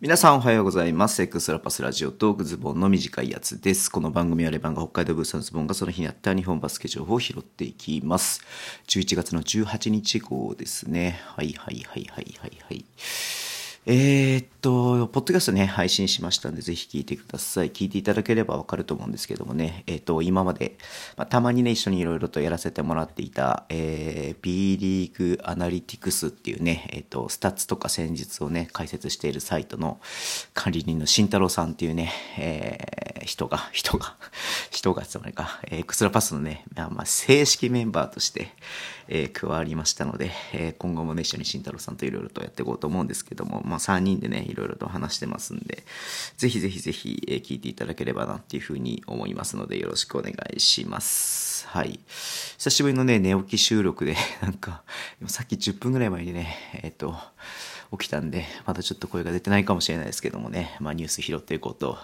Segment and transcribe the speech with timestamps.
[0.00, 1.20] 皆さんおはようございます。
[1.22, 3.90] エクストラパスラジオトークズボンの短いやつです。
[3.90, 8.40] この番組はレバンガ北海道ブースターのズボンがその日にあった日本バスケ情報を拾っていきます。
[8.86, 11.18] 11月の18日号ですね。
[11.24, 12.84] はいはいはいはいはいはい。
[13.90, 17.70] えー、っと、ポッドキャストね、配信しましたんで、ぜひ聞いてください。
[17.70, 20.76] 聞いていただければわかると思うんですけどもね、えー、っと、今まで、
[21.16, 29.98] まあ、たまにね、一緒にいろいろとやらせてもらっていた、えー、B リーグアナリティクスっていうね、えー、っと、スタッツとか戦術をね、解説しているサイトの
[30.52, 34.18] 管理人の慎太郎さんっていうね、えー、人が、人が、
[34.70, 38.52] 人が、つまりか、えー、クスラパスのね、まあ、正式メンバーとして、
[39.08, 45.84] えー、加わりましたので、えー、今後もね、一緒に慎太郎さんといろいろとやっていこうと思うんですけども、まあ、3人でね、いろいろと話してますんで、
[46.36, 51.66] ぜひぜひぜひ、えー、聞いていただければなっていうふうに思いますので、よろしくお願いします。
[51.68, 52.00] はい。
[52.58, 54.82] 久しぶりのね、寝起き収録で、 なんか、
[55.26, 57.16] さっき10分ぐらい前にね、えっ、と、
[57.92, 61.98] 起きたんで、まだちょっと声が出てないかもしれないですけどもね、まあニュース拾っていこうと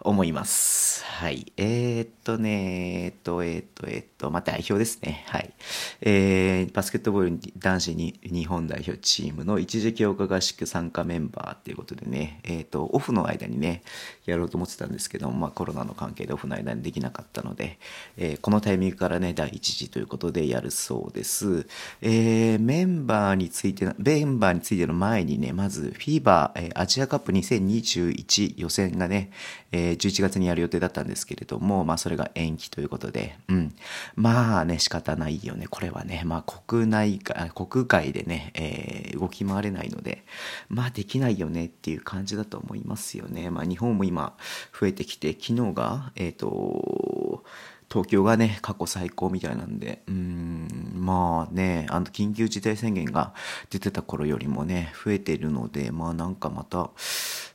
[0.00, 1.04] 思います。
[1.04, 1.52] はい。
[1.56, 5.24] えー、っとね、えー、っと、えー、っと、えー、っと、まあ代表ですね。
[5.28, 5.52] はい。
[6.00, 13.82] えー、バスケットボール男子に日本代表チームの一時強化合宿参加メンバーっていうことでね、えー、っと、オフの間にね、
[14.26, 17.78] やろうと思ってたんですけども、まあコロナの関係でオフの間にできなかったので、
[18.16, 21.66] えー、このタイミングからね、第一次ということでやるそうです。
[22.00, 29.30] えー、メンバーについて、メンバーについての前にね、まず、フィーバー、アジアカップ2021予選がね、
[29.72, 33.74] え、11月にやる予定だったんですけれども、まあ、それが延期ということで、うん。
[34.16, 35.66] まあね、仕方ないよね。
[35.68, 40.24] これはね、まあ、国内、国外でね、えー、動き回れないので、
[40.68, 43.50] まあ、できないよねっていう感じだと思いますよね。
[43.50, 44.36] まあ、日本も今、
[44.78, 47.44] 増えてきて、昨日が、えっ、ー、と、
[47.90, 53.34] 東京がね、過去最高みたいなんで、うん、まあね、あの、緊急事態宣言が
[53.68, 56.90] 出てた頃よりもね、増えているので、まあなんかまた、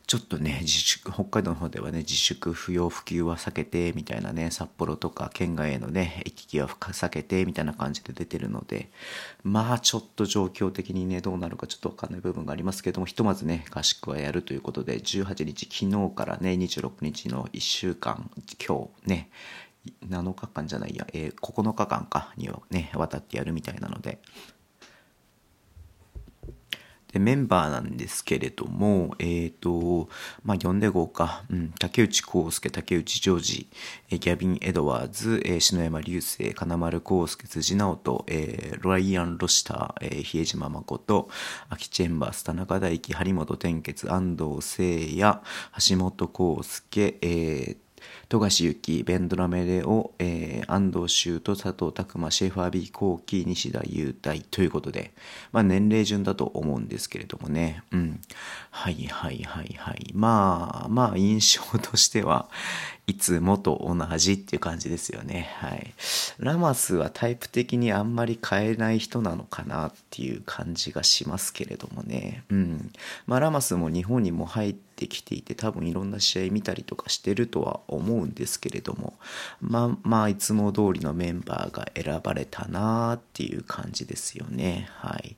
[0.07, 8.91] ちょっとね、自粛、北海道の方ではね、自粛不要不急は避けて、みたいなね、札幌とか県外へのね、行き来は避けて、みたいな感じで出てるので、
[9.43, 18.29] まあちょっと状況的にね、どうなるかちょっとわかんない部分がありますけども、ひとまずね、合宿はやるということで、18日、昨日からね、26日の1週間、
[18.67, 19.29] 今日ね、
[20.07, 24.19] 7日間じゃないや、えー、9日間かにね、渡ってやるみたいなので。
[27.15, 30.09] で、メンバーなんですけれども、えっ、ー、と、
[30.43, 33.69] まあ、呼んで号か、うん、竹内康介、竹内ジョージ、
[34.09, 41.29] え、ギャビン・エドワーズ、えー、篠山流星、金丸康介、辻直人、えー、ライアン・ロシター、えー、比江島誠、
[41.69, 45.39] 秋チェンバース、田中大輝、張本天傑、安藤聖也、
[45.87, 47.77] 橋本康介、えー、
[48.27, 55.11] 富樫勇樹、ベンドラメレオ、えー、安藤修と佐藤拓磨、シェファービー・コーキー、西田雄大ということで、
[55.51, 57.83] まあ年齢順だと思うんですけれどもね。
[57.91, 58.19] うん。
[58.71, 60.11] はいはいはいはい。
[60.13, 62.49] まあ、まあ印象としては、
[63.07, 65.55] いつもと同じっていう感じですよね。
[65.59, 65.93] はい。
[66.39, 72.43] ラマスはタイプ的にあんまり変えない人なのかなっていう感じがしますけれどもね。
[72.49, 72.91] うん。
[73.27, 79.13] まあラマスも日本にも入ってきていて多分いろんな試合見たりとかしてるとは思ううんですけれども、
[79.61, 84.87] まあまあいつも通りのメンバーが選ばれたなーっていう感じですよね。
[84.97, 85.35] はい。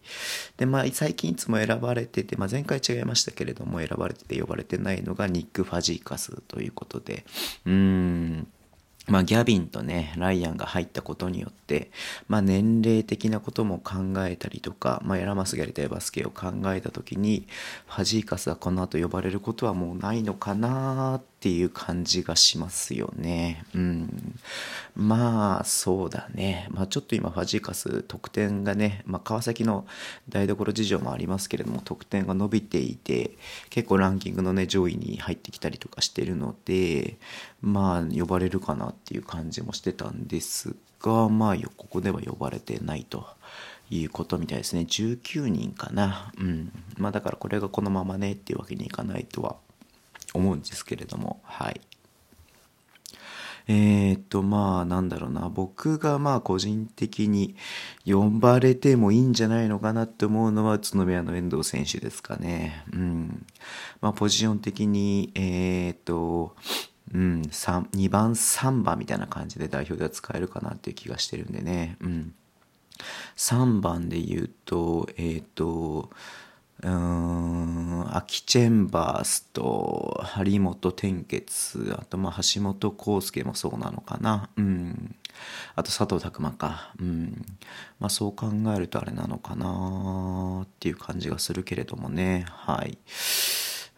[0.58, 7.26] で、まあ最近いつも選ばれてて、まあ前回違いましたけれども選ばれてて呼ばれてないのがニック・ファジーカスということで、
[7.66, 8.48] うーん。
[9.08, 11.92] まあ、ギャビンとね、ライアンが入ったことによって、
[12.28, 17.48] まあ、年齢的なことも考えたりとか、まあ、ラマスがやりたいバスケを考えたときに、
[17.88, 23.64] ファジーカスはこの後呼ばれることはもうないのかなっていう感じがしますよね。
[23.76, 24.40] うん。
[24.96, 26.68] まあ、そうだね。
[26.72, 29.86] まあ、ちょっと今、ファジーカス、得点がね、まあ、川崎の
[30.30, 33.38] 台所事情もありますけれども、得点が伸びていて、
[33.70, 37.20] 結構ランキングのね、上位に入ってきたりとかしてるので、
[37.62, 43.28] まあ、呼ばれるかなっていう感じもしてたんですが、まあ、ここでは呼ばれてないと。
[43.90, 44.82] いうことみたいですね。
[44.82, 46.34] 19人かな。
[46.38, 46.74] うん。
[46.98, 49.56] まあだからこれがこのままねっていうわけにいかないとは
[50.34, 51.82] 思うんですけれども、はい。
[53.70, 55.50] えー、っと、まあ、なんだろうな。
[55.50, 57.56] 僕がまあ、個人的に
[58.06, 62.86] 呼ばれてもいいんじゃないのかなって思うのは、宇都宮の遠藤選手ですかね。
[62.94, 63.46] うん。
[64.00, 66.56] まあ、ポジション的に、えー、っと、
[67.14, 71.98] うん、2番、3番みたいな感じで代表では使えるかなっていう気がしてるんでね。
[72.00, 72.34] うん。
[73.36, 76.10] 3番で言うと、えっ、と、
[76.84, 84.50] うん、アキチェンバースと張本天傑、あとまあ橋本康介もそうなのかな。
[84.58, 85.16] うん。
[85.76, 86.94] あと佐藤拓磨か。
[87.00, 87.46] うん。
[88.00, 92.46] まあそう考えるとあれなのかなっていう感じがするけれどもね。
[92.48, 93.00] はい。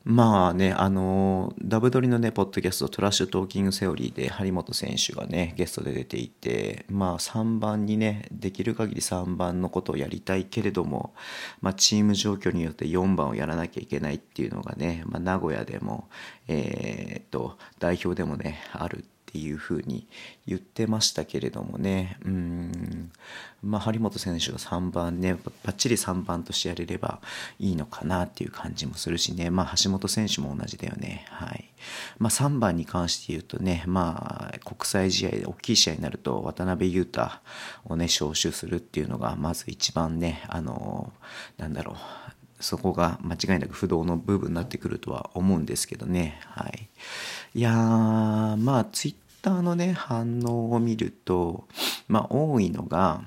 [0.05, 11.13] まあね、あの、ダブドリのね、ポッドキャスト、トラッシュトーキングセオリーで、張本選手がね、ゲストで出ていて、まあ3番にね、できる限り3番のことをやりたいけれども、
[11.61, 16.07] まあチーム状況によって4番をやらなきゃいけないっていうのがね、まあ名古屋でも、
[16.47, 20.07] えー、っと、代表でもね、あるていうふうに
[20.47, 23.11] 言ってましたけれどもね、うん、
[23.61, 27.19] まあ、張本選手が3番ね、ばっちり3番としてやれれば
[27.59, 31.25] いいのかなっていう感じもするしね、まあ、橋本選手も同じだよね。
[31.29, 31.69] はい。
[32.17, 37.29] まあ、3番に関して言うとね、まあ、国際試合で大きい試合になると、渡辺裕太
[37.85, 41.13] をね、招集するっていうのが、まず一番ね、あの、
[41.57, 41.95] なんだろう、
[42.59, 46.39] そこが間違いなく不動の部分になってくるとは思うんですけどね。
[46.45, 46.89] はい。
[47.55, 51.67] いやー、まあ、ツイッターのね、反応を見ると、
[52.07, 53.23] まあ、多いのが、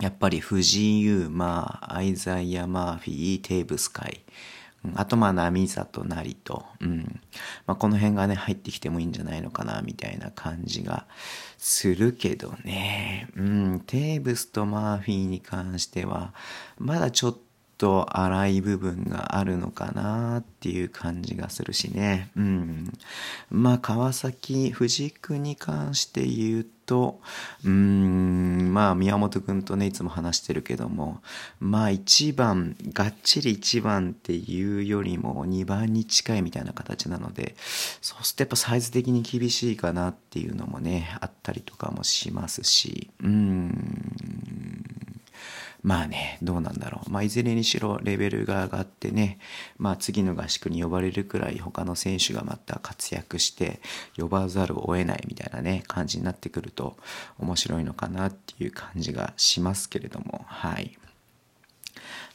[0.00, 4.20] やっぱり藤井優馬、アイザイア・マーフィー、テーブス海、
[4.94, 7.20] あとまあ波里成と、うん
[7.66, 11.06] まあ、この辺がね入ってきてもいいんじゃないのかなみたいな感じが
[11.58, 16.32] するけどね、うん、テーブスとマーフィーに関しては
[16.78, 17.40] まだちょっと
[17.80, 22.30] と荒い部分があるのかなっていう感じがするしね。
[22.36, 22.92] うん。
[23.50, 27.22] まあ、川崎、藤君に関して言うと、
[27.64, 31.22] うん、まあ、宮本君とね、いつも話してるけども、
[31.58, 37.54] まあ、1番、がっちり1番っていうよりも2番に近いみたいな形なので、
[38.02, 44.49] そうするとやっぱサイズ的に厳しいかなっていうのもね、あったりとかもしますし、うん。
[45.82, 47.10] まあね、どうなんだろう。
[47.10, 49.38] まあ、いずれにしろレベルが上がってね、
[49.78, 53.80] まあ、次の合宿に呼ばれるくらい他の選手がまた活躍して
[54.16, 56.96] 呼ばざるを得ないみたいなね、感じになってくると
[57.38, 60.98] 面白いのかなっていう感じがしますけれども、はい。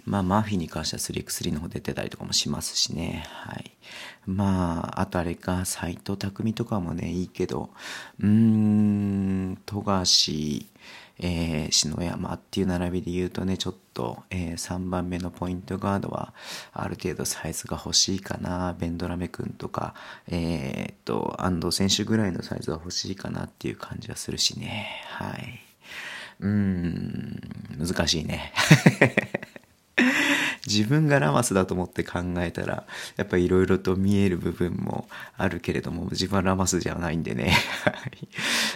[0.06, 3.25] まあ、マフィーに関しては 3x3 の方出てたりとかもしますしね。
[3.28, 3.72] はい。
[4.28, 7.72] まあ、あとあれか、斎藤匠とかもね、いいけど、
[8.19, 10.66] うーん、富樫、
[11.18, 16.34] えー、篠山っていう並びで言うとね、ちょっと、えー、3番目のポイントガードは、
[16.74, 18.75] ある程度サイズが欲しいかな。
[18.78, 19.96] ベンドラメ君とか、
[20.28, 24.88] えー、っと、安藤選手ぐらいのサイズは欲しいかなっていう感じはするしね。
[25.07, 25.62] はい。
[26.42, 27.40] うーん、
[27.80, 28.52] 難しいね。
[30.67, 32.85] 自分がラマスだと思って考えたら、
[33.17, 35.07] やっぱりいろいろと見える部分も
[35.38, 37.56] あるけれども、自分はラマスじゃないんでね。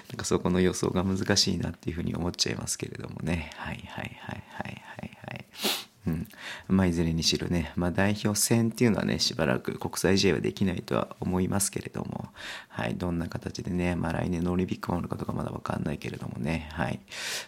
[0.09, 3.51] なんかそこの予想が難しいなっていうふうに思っちゃいますけれどもね。
[3.55, 5.88] はいはいはいはいはいはい。
[6.09, 6.27] うん。
[6.67, 12.29] まあ、いずれにしろね、まあ、代表戦っていうのはね、しばらく国際試合はできないとは思いますけれども、
[12.67, 16.99] はい、どんな形でね、まあ、来年のオリンピックもあるかどうかまだわかんないけれどもね、はい、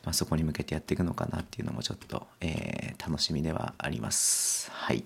[0.03, 4.69] まあ、そこに向けてやっていくのかなっていうのもちょっと、えー、楽しみではあります。
[4.71, 5.03] はい。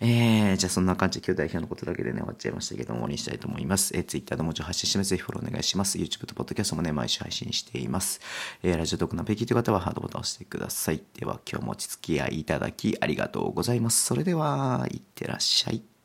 [0.00, 3.96] えー、じゃあそんな感じで今日代表のことだけでね、終わっちゃいましたけども、終わりにしたいと思います。
[3.96, 5.10] えー、Twitter でもちろん発信してます。
[5.10, 5.98] ぜひフォローお願いします。
[5.98, 8.20] YouTube と Podcast もね、毎週配信しています。
[8.62, 11.02] えー、ラジオトークのペキという方はハードボタンを押してください。
[11.18, 14.04] では今日もお付き合いいただききありがとうございます。
[14.04, 15.97] それでは、いってらっしゃい。